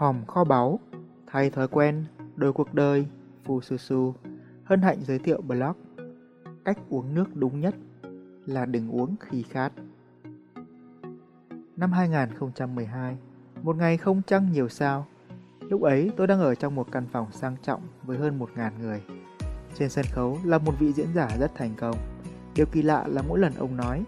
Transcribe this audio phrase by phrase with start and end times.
[0.00, 0.80] Hòm kho báu,
[1.26, 2.04] thay thói quen,
[2.36, 3.06] đổi cuộc đời,
[3.44, 4.14] phù Su Su,
[4.64, 5.72] hân hạnh giới thiệu blog.
[6.64, 7.74] Cách uống nước đúng nhất
[8.46, 9.72] là đừng uống khi khát.
[11.76, 13.16] Năm 2012,
[13.62, 15.06] một ngày không trăng nhiều sao.
[15.60, 19.02] Lúc ấy tôi đang ở trong một căn phòng sang trọng với hơn 1.000 người.
[19.74, 21.96] Trên sân khấu là một vị diễn giả rất thành công.
[22.54, 24.04] Điều kỳ lạ là mỗi lần ông nói,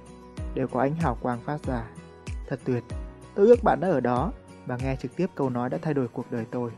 [0.54, 1.84] đều có ánh hào quang phát ra.
[2.48, 2.84] Thật tuyệt,
[3.34, 4.32] tôi ước bạn đã ở đó
[4.66, 6.70] và nghe trực tiếp câu nói đã thay đổi cuộc đời tôi.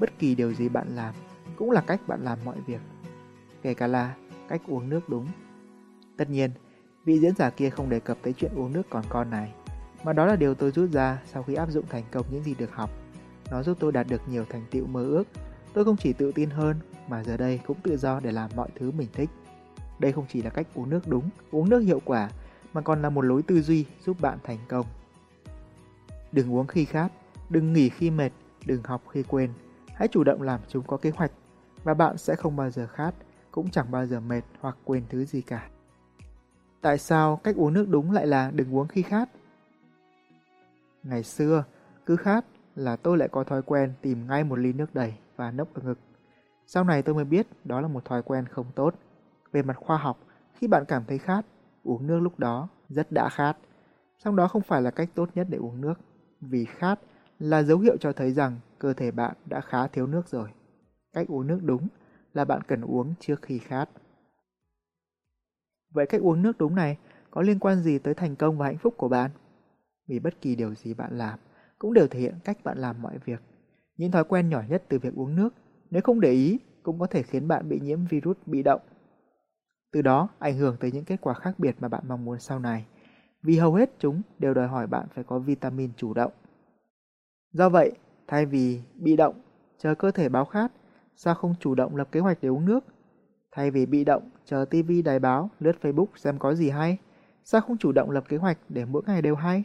[0.00, 1.14] Bất kỳ điều gì bạn làm
[1.56, 2.80] cũng là cách bạn làm mọi việc,
[3.62, 4.14] kể cả là
[4.48, 5.26] cách uống nước đúng.
[6.16, 6.50] Tất nhiên,
[7.04, 9.52] vị diễn giả kia không đề cập tới chuyện uống nước còn con này,
[10.04, 12.54] mà đó là điều tôi rút ra sau khi áp dụng thành công những gì
[12.54, 12.90] được học.
[13.50, 15.24] Nó giúp tôi đạt được nhiều thành tựu mơ ước.
[15.72, 16.76] Tôi không chỉ tự tin hơn,
[17.08, 19.30] mà giờ đây cũng tự do để làm mọi thứ mình thích.
[19.98, 22.30] Đây không chỉ là cách uống nước đúng, uống nước hiệu quả,
[22.72, 24.86] mà còn là một lối tư duy giúp bạn thành công.
[26.32, 27.12] Đừng uống khi khát,
[27.50, 28.30] đừng nghỉ khi mệt,
[28.66, 29.52] đừng học khi quên.
[29.94, 31.32] Hãy chủ động làm chúng có kế hoạch
[31.84, 33.14] và bạn sẽ không bao giờ khát,
[33.50, 35.68] cũng chẳng bao giờ mệt hoặc quên thứ gì cả.
[36.80, 39.28] Tại sao cách uống nước đúng lại là đừng uống khi khát?
[41.02, 41.64] Ngày xưa,
[42.06, 42.44] cứ khát
[42.76, 45.82] là tôi lại có thói quen tìm ngay một ly nước đầy và nốc ở
[45.82, 45.98] ngực.
[46.66, 48.94] Sau này tôi mới biết đó là một thói quen không tốt.
[49.52, 50.18] Về mặt khoa học,
[50.54, 51.46] khi bạn cảm thấy khát,
[51.84, 53.56] uống nước lúc đó rất đã khát.
[54.18, 55.94] Song đó không phải là cách tốt nhất để uống nước,
[56.40, 57.00] vì khát
[57.38, 60.48] là dấu hiệu cho thấy rằng cơ thể bạn đã khá thiếu nước rồi.
[61.12, 61.88] Cách uống nước đúng
[62.34, 63.88] là bạn cần uống trước khi khát.
[65.90, 66.98] Vậy cách uống nước đúng này
[67.30, 69.30] có liên quan gì tới thành công và hạnh phúc của bạn?
[70.06, 71.38] Vì bất kỳ điều gì bạn làm
[71.78, 73.40] cũng đều thể hiện cách bạn làm mọi việc.
[73.96, 75.54] Những thói quen nhỏ nhất từ việc uống nước,
[75.90, 78.80] nếu không để ý, cũng có thể khiến bạn bị nhiễm virus bị động.
[79.92, 82.58] Từ đó ảnh hưởng tới những kết quả khác biệt mà bạn mong muốn sau
[82.58, 82.84] này.
[83.46, 86.32] Vì hầu hết chúng đều đòi hỏi bạn phải có vitamin chủ động.
[87.52, 87.92] Do vậy,
[88.26, 89.34] thay vì bị động,
[89.78, 90.72] chờ cơ thể báo khát,
[91.16, 92.84] sao không chủ động lập kế hoạch để uống nước?
[93.52, 96.98] Thay vì bị động, chờ TV đài báo, lướt Facebook xem có gì hay,
[97.44, 99.64] sao không chủ động lập kế hoạch để mỗi ngày đều hay?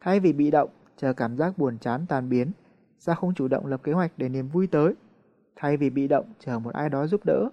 [0.00, 2.52] Thay vì bị động, chờ cảm giác buồn chán tan biến,
[2.98, 4.94] sao không chủ động lập kế hoạch để niềm vui tới?
[5.56, 7.48] Thay vì bị động, chờ một ai đó giúp đỡ,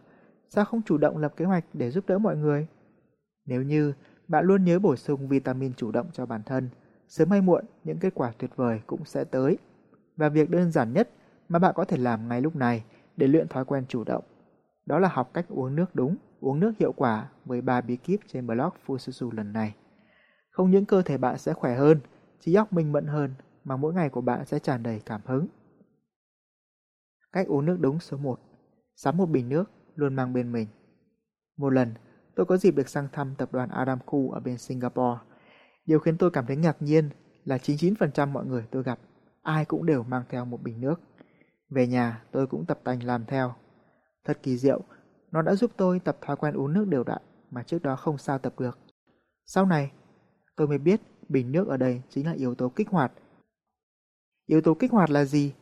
[0.49, 2.67] sao không chủ động lập kế hoạch để giúp đỡ mọi người?
[3.45, 3.93] Nếu như
[4.31, 6.69] bạn luôn nhớ bổ sung vitamin chủ động cho bản thân,
[7.07, 9.57] sớm hay muộn những kết quả tuyệt vời cũng sẽ tới.
[10.17, 11.09] Và việc đơn giản nhất
[11.49, 12.83] mà bạn có thể làm ngay lúc này
[13.17, 14.23] để luyện thói quen chủ động,
[14.85, 18.19] đó là học cách uống nước đúng, uống nước hiệu quả với ba bí kíp
[18.27, 19.75] trên blog Fususu lần này.
[20.51, 21.99] Không những cơ thể bạn sẽ khỏe hơn,
[22.39, 23.33] trí óc minh mẫn hơn
[23.63, 25.47] mà mỗi ngày của bạn sẽ tràn đầy cảm hứng.
[27.31, 28.39] Cách uống nước đúng số 1
[28.95, 30.67] Sắm một bình nước luôn mang bên mình
[31.57, 31.93] Một lần,
[32.35, 35.19] tôi có dịp được sang thăm tập đoàn Aramco ở bên Singapore.
[35.85, 37.09] Điều khiến tôi cảm thấy ngạc nhiên
[37.45, 38.99] là 99% mọi người tôi gặp,
[39.41, 41.01] ai cũng đều mang theo một bình nước.
[41.69, 43.53] Về nhà, tôi cũng tập tành làm theo.
[44.25, 44.81] Thật kỳ diệu,
[45.31, 47.21] nó đã giúp tôi tập thói quen uống nước đều đặn
[47.51, 48.79] mà trước đó không sao tập được.
[49.45, 49.91] Sau này,
[50.55, 53.11] tôi mới biết bình nước ở đây chính là yếu tố kích hoạt.
[54.45, 55.53] Yếu tố kích hoạt là gì?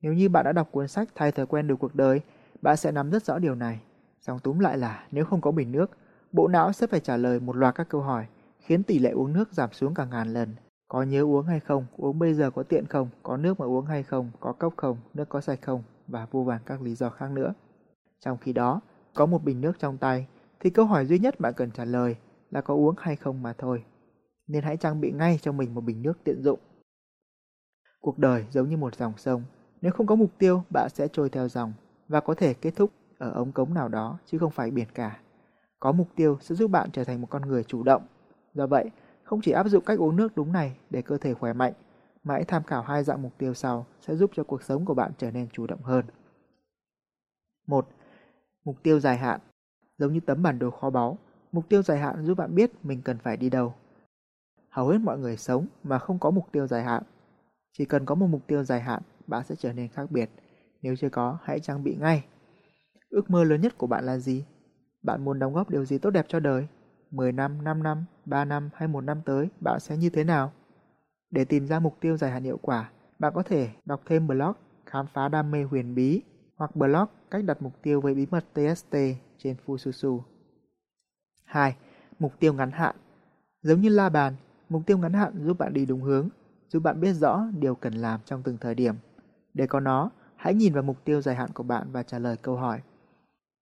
[0.00, 2.20] Nếu như bạn đã đọc cuốn sách Thay thói quen được cuộc đời,
[2.62, 3.80] bạn sẽ nắm rất rõ điều này.
[4.20, 5.90] Xong túm lại là nếu không có bình nước,
[6.32, 8.26] bộ não sẽ phải trả lời một loạt các câu hỏi,
[8.60, 10.54] khiến tỷ lệ uống nước giảm xuống cả ngàn lần.
[10.88, 13.86] Có nhớ uống hay không, uống bây giờ có tiện không, có nước mà uống
[13.86, 17.10] hay không, có cốc không, nước có sạch không và vô vàn các lý do
[17.10, 17.54] khác nữa.
[18.20, 18.80] Trong khi đó,
[19.14, 20.26] có một bình nước trong tay
[20.60, 22.16] thì câu hỏi duy nhất bạn cần trả lời
[22.50, 23.84] là có uống hay không mà thôi.
[24.46, 26.58] Nên hãy trang bị ngay cho mình một bình nước tiện dụng.
[28.00, 29.42] Cuộc đời giống như một dòng sông,
[29.80, 31.72] nếu không có mục tiêu, bạn sẽ trôi theo dòng
[32.08, 35.20] và có thể kết thúc ở ống cống nào đó chứ không phải biển cả.
[35.80, 38.02] Có mục tiêu sẽ giúp bạn trở thành một con người chủ động.
[38.54, 38.90] Do vậy,
[39.22, 41.72] không chỉ áp dụng cách uống nước đúng này để cơ thể khỏe mạnh,
[42.24, 44.94] mà hãy tham khảo hai dạng mục tiêu sau sẽ giúp cho cuộc sống của
[44.94, 46.04] bạn trở nên chủ động hơn.
[47.66, 47.88] 1.
[48.64, 49.40] Mục tiêu dài hạn
[49.98, 51.18] Giống như tấm bản đồ kho báu,
[51.52, 53.74] mục tiêu dài hạn giúp bạn biết mình cần phải đi đâu.
[54.70, 57.02] Hầu hết mọi người sống mà không có mục tiêu dài hạn.
[57.72, 60.30] Chỉ cần có một mục tiêu dài hạn, bạn sẽ trở nên khác biệt.
[60.82, 62.24] Nếu chưa có, hãy trang bị ngay.
[63.10, 64.44] Ước mơ lớn nhất của bạn là gì?
[65.02, 66.66] Bạn muốn đóng góp điều gì tốt đẹp cho đời?
[67.10, 70.52] 10 năm, 5 năm, 3 năm hay 1 năm tới, bạn sẽ như thế nào?
[71.30, 74.52] Để tìm ra mục tiêu dài hạn hiệu quả, bạn có thể đọc thêm blog
[74.86, 76.22] Khám phá đam mê huyền bí
[76.56, 78.96] hoặc blog Cách đặt mục tiêu với bí mật TST
[79.38, 80.20] trên Fususu.
[81.44, 81.76] 2.
[82.18, 82.96] Mục tiêu ngắn hạn
[83.62, 84.34] Giống như la bàn,
[84.68, 86.28] mục tiêu ngắn hạn giúp bạn đi đúng hướng,
[86.68, 88.94] giúp bạn biết rõ điều cần làm trong từng thời điểm.
[89.54, 92.36] Để có nó, hãy nhìn vào mục tiêu dài hạn của bạn và trả lời
[92.42, 92.80] câu hỏi.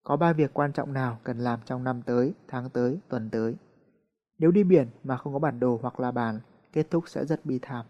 [0.06, 3.56] Có 3 việc quan trọng nào cần làm trong năm tới, tháng tới, tuần tới?
[4.38, 6.41] Nếu đi biển mà không có bản đồ hoặc là bàn,
[6.73, 7.87] kết thúc sẽ rất bi thảm.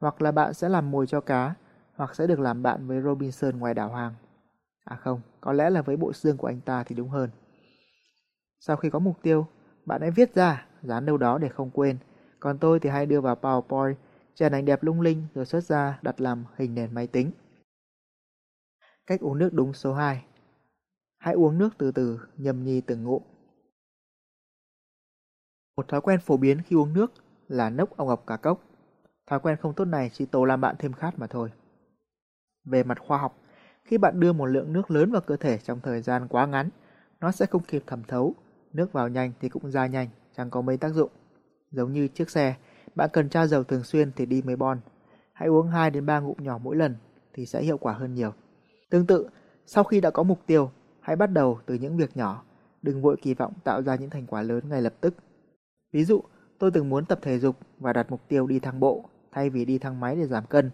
[0.00, 1.54] Hoặc là bạn sẽ làm mồi cho cá,
[1.94, 4.14] hoặc sẽ được làm bạn với Robinson ngoài đảo Hoàng.
[4.84, 7.30] À không, có lẽ là với bộ xương của anh ta thì đúng hơn.
[8.60, 9.46] Sau khi có mục tiêu,
[9.86, 11.98] bạn hãy viết ra, dán đâu đó để không quên.
[12.40, 13.94] Còn tôi thì hay đưa vào PowerPoint,
[14.34, 17.30] chèn ảnh đẹp lung linh rồi xuất ra đặt làm hình nền máy tính.
[19.06, 20.24] Cách uống nước đúng số 2
[21.20, 23.22] Hãy uống nước từ từ, nhầm nhi từng ngụm.
[25.76, 27.12] Một thói quen phổ biến khi uống nước
[27.48, 28.62] là nốc ông ọc cả cốc.
[29.26, 31.52] Thói quen không tốt này chỉ tổ làm bạn thêm khát mà thôi.
[32.64, 33.38] Về mặt khoa học,
[33.84, 36.68] khi bạn đưa một lượng nước lớn vào cơ thể trong thời gian quá ngắn,
[37.20, 38.34] nó sẽ không kịp thẩm thấu,
[38.72, 41.10] nước vào nhanh thì cũng ra nhanh, chẳng có mấy tác dụng.
[41.70, 42.56] Giống như chiếc xe,
[42.94, 44.80] bạn cần tra dầu thường xuyên thì đi mấy bon.
[45.32, 46.96] Hãy uống 2 đến 3 ngụm nhỏ mỗi lần
[47.32, 48.32] thì sẽ hiệu quả hơn nhiều.
[48.90, 49.28] Tương tự,
[49.66, 50.70] sau khi đã có mục tiêu,
[51.10, 52.42] hãy bắt đầu từ những việc nhỏ,
[52.82, 55.14] đừng vội kỳ vọng tạo ra những thành quả lớn ngay lập tức.
[55.92, 56.22] Ví dụ,
[56.58, 59.64] tôi từng muốn tập thể dục và đặt mục tiêu đi thang bộ thay vì
[59.64, 60.70] đi thang máy để giảm cân.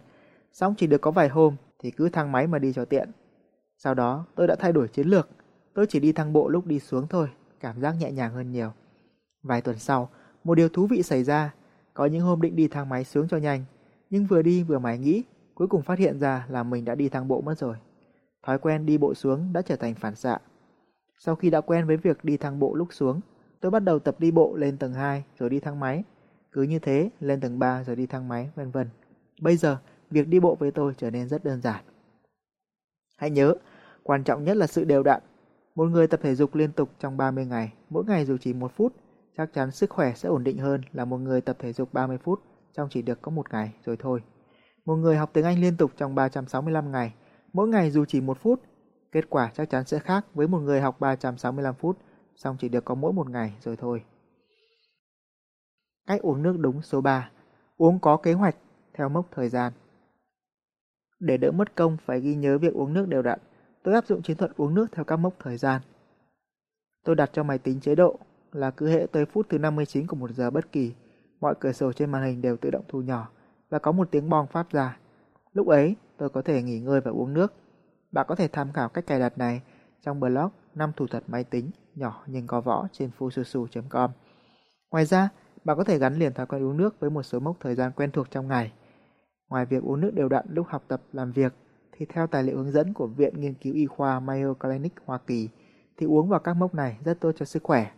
[0.52, 3.10] Xong chỉ được có vài hôm thì cứ thang máy mà đi cho tiện.
[3.78, 5.28] Sau đó tôi đã thay đổi chiến lược,
[5.74, 7.28] tôi chỉ đi thang bộ lúc đi xuống thôi,
[7.60, 8.72] cảm giác nhẹ nhàng hơn nhiều.
[9.42, 10.08] Vài tuần sau,
[10.44, 11.54] một điều thú vị xảy ra,
[11.94, 13.64] có những hôm định đi thang máy xuống cho nhanh,
[14.10, 15.22] nhưng vừa đi vừa mải nghĩ,
[15.54, 17.76] cuối cùng phát hiện ra là mình đã đi thang bộ mất rồi.
[18.46, 20.38] Thói quen đi bộ xuống đã trở thành phản xạ.
[21.18, 23.20] Sau khi đã quen với việc đi thang bộ lúc xuống,
[23.60, 26.04] tôi bắt đầu tập đi bộ lên tầng 2 rồi đi thang máy.
[26.52, 28.88] Cứ như thế, lên tầng 3 rồi đi thang máy, vân vân.
[29.40, 29.76] Bây giờ,
[30.10, 31.84] việc đi bộ với tôi trở nên rất đơn giản.
[33.16, 33.54] Hãy nhớ,
[34.02, 35.20] quan trọng nhất là sự đều đặn.
[35.74, 38.72] Một người tập thể dục liên tục trong 30 ngày, mỗi ngày dù chỉ một
[38.76, 38.92] phút,
[39.36, 42.18] chắc chắn sức khỏe sẽ ổn định hơn là một người tập thể dục 30
[42.18, 42.40] phút
[42.72, 44.22] trong chỉ được có một ngày rồi thôi.
[44.84, 47.12] Một người học tiếng Anh liên tục trong 365 ngày,
[47.56, 48.62] mỗi ngày dù chỉ một phút,
[49.12, 51.98] kết quả chắc chắn sẽ khác với một người học 365 phút,
[52.34, 54.04] xong chỉ được có mỗi một ngày rồi thôi.
[56.06, 57.30] Cách uống nước đúng số 3.
[57.76, 58.56] Uống có kế hoạch,
[58.94, 59.72] theo mốc thời gian.
[61.20, 63.38] Để đỡ mất công phải ghi nhớ việc uống nước đều đặn,
[63.82, 65.82] tôi áp dụng chiến thuật uống nước theo các mốc thời gian.
[67.04, 68.18] Tôi đặt cho máy tính chế độ
[68.52, 70.94] là cứ hệ tới phút thứ 59 của một giờ bất kỳ,
[71.40, 73.28] mọi cửa sổ trên màn hình đều tự động thu nhỏ
[73.70, 74.98] và có một tiếng bong phát ra.
[75.52, 77.52] Lúc ấy, tôi có thể nghỉ ngơi và uống nước.
[78.12, 79.62] Bạn có thể tham khảo cách cài đặt này
[80.02, 84.10] trong blog 5 thủ thuật máy tính nhỏ nhưng có võ trên fususu.com.
[84.90, 85.28] Ngoài ra,
[85.64, 87.92] bạn có thể gắn liền thói quen uống nước với một số mốc thời gian
[87.96, 88.72] quen thuộc trong ngày.
[89.48, 91.52] Ngoài việc uống nước đều đặn lúc học tập làm việc,
[91.92, 95.18] thì theo tài liệu hướng dẫn của Viện Nghiên cứu Y khoa Mayo Clinic Hoa
[95.18, 95.48] Kỳ,
[95.96, 97.90] thì uống vào các mốc này rất tốt cho sức khỏe.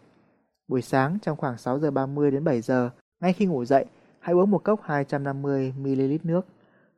[0.68, 2.90] Buổi sáng trong khoảng 6 giờ 30 đến 7 giờ,
[3.20, 3.84] ngay khi ngủ dậy,
[4.20, 6.46] hãy uống một cốc 250ml nước.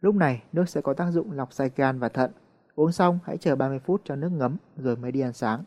[0.01, 2.31] Lúc này, nước sẽ có tác dụng lọc sạch gan và thận.
[2.75, 5.65] Uống xong, hãy chờ 30 phút cho nước ngấm rồi mới đi ăn sáng.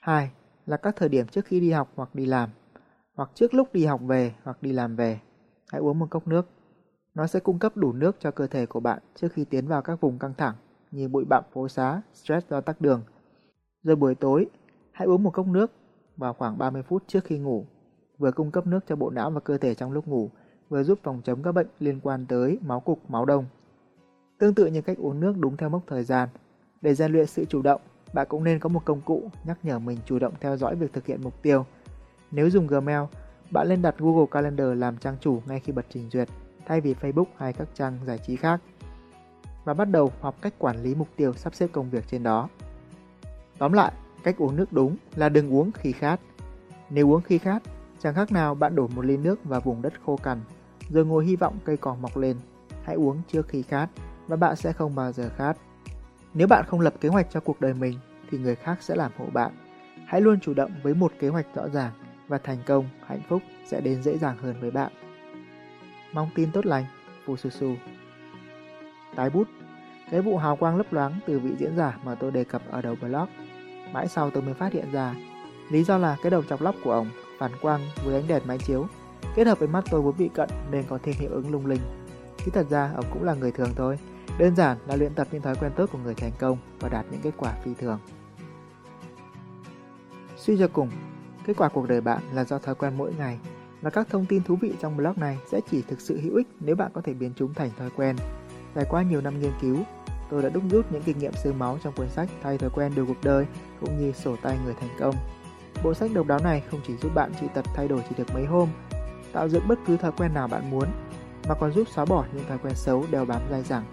[0.00, 0.30] 2.
[0.66, 2.50] Là các thời điểm trước khi đi học hoặc đi làm,
[3.14, 5.20] hoặc trước lúc đi học về hoặc đi làm về.
[5.68, 6.46] Hãy uống một cốc nước.
[7.14, 9.82] Nó sẽ cung cấp đủ nước cho cơ thể của bạn trước khi tiến vào
[9.82, 10.54] các vùng căng thẳng
[10.90, 13.02] như bụi bặm phố xá, stress do tắc đường.
[13.82, 14.46] Rồi buổi tối,
[14.92, 15.72] hãy uống một cốc nước
[16.16, 17.66] vào khoảng 30 phút trước khi ngủ,
[18.18, 20.30] vừa cung cấp nước cho bộ não và cơ thể trong lúc ngủ,
[20.68, 23.44] vừa giúp phòng chống các bệnh liên quan tới máu cục, máu đông.
[24.38, 26.28] Tương tự như cách uống nước đúng theo mốc thời gian,
[26.82, 27.80] để rèn luyện sự chủ động,
[28.12, 30.92] bạn cũng nên có một công cụ nhắc nhở mình chủ động theo dõi việc
[30.92, 31.66] thực hiện mục tiêu.
[32.30, 33.00] Nếu dùng Gmail,
[33.50, 36.28] bạn nên đặt Google Calendar làm trang chủ ngay khi bật trình duyệt,
[36.66, 38.60] thay vì Facebook hay các trang giải trí khác.
[39.64, 42.48] Và bắt đầu học cách quản lý mục tiêu sắp xếp công việc trên đó.
[43.58, 43.92] Tóm lại,
[44.22, 46.20] cách uống nước đúng là đừng uống khi khát.
[46.90, 47.62] Nếu uống khi khát,
[48.02, 50.40] chẳng khác nào bạn đổ một ly nước vào vùng đất khô cằn,
[50.90, 52.36] rồi ngồi hy vọng cây cỏ mọc lên.
[52.84, 53.88] Hãy uống trước khi khát
[54.28, 55.56] và bạn sẽ không bao giờ khát.
[56.34, 57.98] Nếu bạn không lập kế hoạch cho cuộc đời mình
[58.30, 59.52] thì người khác sẽ làm hộ bạn.
[60.06, 61.92] Hãy luôn chủ động với một kế hoạch rõ ràng
[62.28, 64.92] và thành công, hạnh phúc sẽ đến dễ dàng hơn với bạn.
[66.12, 66.84] Mong tin tốt lành,
[67.26, 67.76] Fususu.
[69.16, 69.48] Tái bút
[70.10, 72.82] Cái vụ hào quang lấp loáng từ vị diễn giả mà tôi đề cập ở
[72.82, 73.26] đầu blog.
[73.92, 75.14] Mãi sau tôi mới phát hiện ra.
[75.70, 78.58] Lý do là cái đầu chọc lóc của ông phản quang với ánh đèn máy
[78.58, 78.86] chiếu,
[79.36, 81.80] kết hợp với mắt tôi vốn bị cận nên có thêm hiệu ứng lung linh.
[82.44, 83.98] Chứ thật ra ông cũng là người thường thôi,
[84.38, 87.06] đơn giản là luyện tập những thói quen tốt của người thành công và đạt
[87.10, 87.98] những kết quả phi thường.
[90.36, 90.90] Suy cho cùng,
[91.46, 93.38] kết quả cuộc đời bạn là do thói quen mỗi ngày
[93.82, 96.46] và các thông tin thú vị trong blog này sẽ chỉ thực sự hữu ích
[96.60, 98.16] nếu bạn có thể biến chúng thành thói quen.
[98.74, 99.76] Trải qua nhiều năm nghiên cứu,
[100.30, 102.92] tôi đã đúc rút những kinh nghiệm xương máu trong cuốn sách Thay thói quen
[102.96, 103.46] đều cuộc đời
[103.80, 105.14] cũng như sổ tay người thành công.
[105.84, 108.34] Bộ sách độc đáo này không chỉ giúp bạn trị tật thay đổi chỉ được
[108.34, 108.68] mấy hôm,
[109.36, 110.88] tạo dựng bất cứ thói quen nào bạn muốn,
[111.48, 113.84] mà còn giúp xóa bỏ những thói quen xấu đeo bám dai dẳng.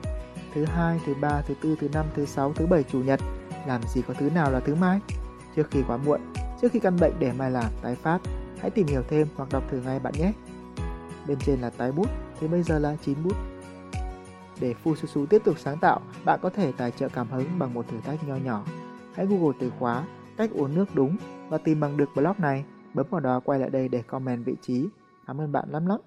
[0.54, 3.20] Thứ hai, thứ ba, thứ tư, thứ năm, thứ sáu, thứ bảy, chủ nhật,
[3.68, 5.00] làm gì có thứ nào là thứ mai?
[5.56, 6.22] Trước khi quá muộn,
[6.62, 8.20] trước khi căn bệnh để mai làm tái phát,
[8.60, 10.34] hãy tìm hiểu thêm hoặc đọc thử ngay bạn nhé.
[11.28, 12.10] Bên trên là tái bút,
[12.40, 13.36] thì bây giờ là chín bút.
[14.60, 17.86] Để Fususu tiếp tục sáng tạo, bạn có thể tài trợ cảm hứng bằng một
[17.88, 18.66] thử thách nho nhỏ.
[19.16, 20.04] Hãy Google từ khóa
[20.38, 21.18] cách uống nước đúng
[21.50, 22.66] và tìm bằng được blog này.
[22.94, 24.90] Bấm vào đó quay lại đây để comment vị trí.
[25.28, 26.00] Cảm ơn bạn lắm lắm.